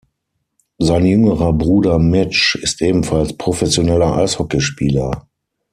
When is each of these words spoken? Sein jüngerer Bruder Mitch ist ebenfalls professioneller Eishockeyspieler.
Sein 0.79 1.05
jüngerer 1.05 1.53
Bruder 1.53 1.99
Mitch 1.99 2.55
ist 2.55 2.81
ebenfalls 2.81 3.37
professioneller 3.37 4.17
Eishockeyspieler. 4.17 5.27